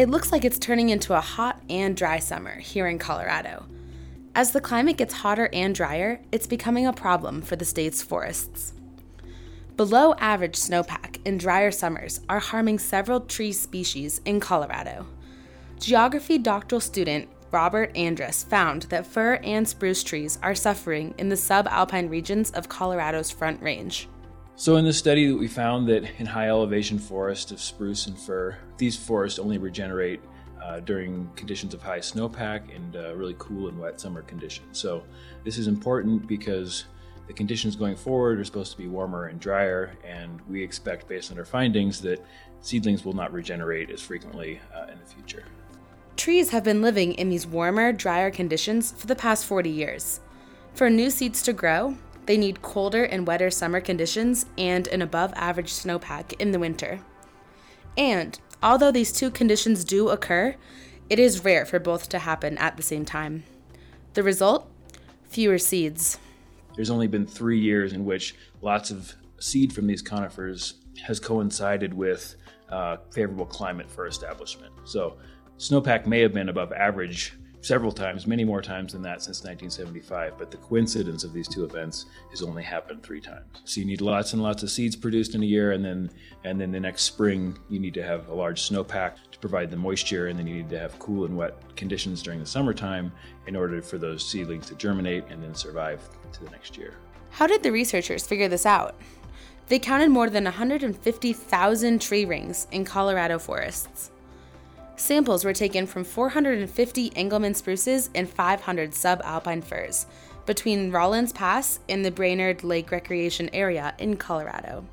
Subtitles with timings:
[0.00, 3.66] It looks like it's turning into a hot and dry summer here in Colorado.
[4.34, 8.72] As the climate gets hotter and drier, it's becoming a problem for the state's forests.
[9.76, 15.04] Below average snowpack in drier summers are harming several tree species in Colorado.
[15.78, 21.36] Geography doctoral student Robert Andrus found that fir and spruce trees are suffering in the
[21.36, 24.08] subalpine regions of Colorado's Front Range.
[24.60, 28.58] So, in this study, we found that in high elevation forests of spruce and fir,
[28.76, 30.20] these forests only regenerate
[30.62, 34.78] uh, during conditions of high snowpack and uh, really cool and wet summer conditions.
[34.78, 35.02] So,
[35.44, 36.84] this is important because
[37.26, 41.32] the conditions going forward are supposed to be warmer and drier, and we expect, based
[41.32, 42.22] on our findings, that
[42.60, 45.44] seedlings will not regenerate as frequently uh, in the future.
[46.18, 50.20] Trees have been living in these warmer, drier conditions for the past 40 years.
[50.74, 51.96] For new seeds to grow,
[52.26, 57.00] they need colder and wetter summer conditions and an above average snowpack in the winter.
[57.96, 60.56] And although these two conditions do occur,
[61.08, 63.44] it is rare for both to happen at the same time.
[64.14, 64.70] The result?
[65.28, 66.18] Fewer seeds.
[66.76, 71.94] There's only been three years in which lots of seed from these conifers has coincided
[71.94, 72.36] with
[72.68, 74.72] uh, favorable climate for establishment.
[74.84, 75.16] So
[75.58, 80.38] Snowpack may have been above average several times, many more times than that since 1975,
[80.38, 83.60] but the coincidence of these two events has only happened three times.
[83.64, 86.10] So you need lots and lots of seeds produced in a year, and then
[86.44, 89.76] and then the next spring you need to have a large snowpack to provide the
[89.76, 93.12] moisture, and then you need to have cool and wet conditions during the summertime
[93.46, 96.00] in order for those seedlings to germinate and then survive
[96.32, 96.94] to the next year.
[97.30, 98.96] How did the researchers figure this out?
[99.68, 104.10] They counted more than 150,000 tree rings in Colorado forests.
[105.00, 110.04] Samples were taken from 450 Engelmann spruces and 500 subalpine firs
[110.44, 114.84] between Rollins Pass and the Brainard Lake Recreation Area in Colorado.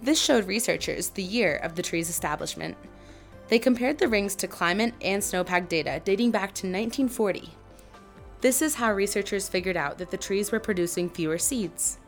[0.00, 2.76] This showed researchers the year of the tree's establishment.
[3.48, 7.50] They compared the rings to climate and snowpack data dating back to 1940.
[8.42, 11.98] This is how researchers figured out that the trees were producing fewer seeds.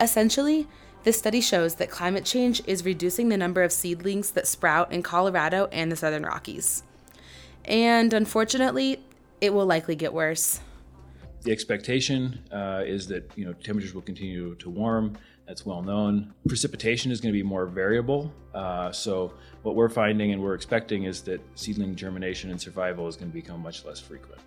[0.00, 0.66] Essentially,
[1.08, 5.02] this study shows that climate change is reducing the number of seedlings that sprout in
[5.02, 6.82] Colorado and the Southern Rockies.
[7.64, 9.02] And unfortunately,
[9.40, 10.60] it will likely get worse.
[11.44, 15.16] The expectation uh, is that you know temperatures will continue to warm.
[15.46, 16.34] That's well known.
[16.46, 18.30] Precipitation is going to be more variable.
[18.52, 19.32] Uh, so
[19.62, 23.34] what we're finding and we're expecting is that seedling germination and survival is going to
[23.34, 24.42] become much less frequent.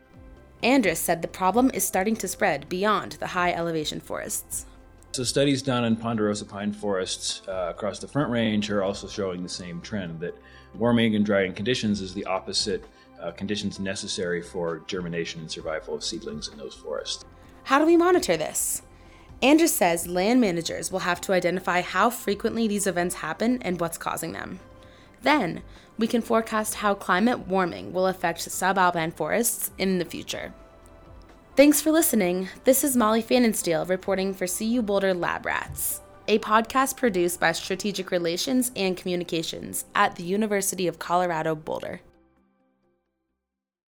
[0.62, 4.68] Andrus said the problem is starting to spread beyond the high elevation forests.
[5.14, 9.44] So studies done in ponderosa pine forests uh, across the Front Range are also showing
[9.44, 10.34] the same trend that
[10.74, 12.86] warming and drying conditions is the opposite
[13.22, 17.26] uh, conditions necessary for germination and survival of seedlings in those forests.
[17.66, 18.84] How do we monitor this?
[19.42, 23.98] Andrus says land managers will have to identify how frequently these events happen and what's
[23.98, 24.62] causing them.
[25.24, 25.62] Then,
[25.98, 30.54] we can forecast how climate warming will affect subalpine forests in the future.
[31.54, 32.48] Thanks for listening.
[32.64, 38.10] This is Molly Pfannenstiel reporting for CU Boulder Lab Rats, a podcast produced by Strategic
[38.10, 42.00] Relations and Communications at the University of Colorado Boulder.